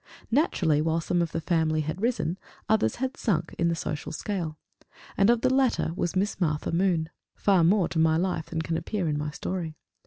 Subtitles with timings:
[0.31, 4.57] Naturally, while some of the family had risen, others had sunk in the social scale;
[5.15, 8.77] and of the latter was Miss Martha Moon, far more to my life than can
[8.77, 9.75] appear in my story.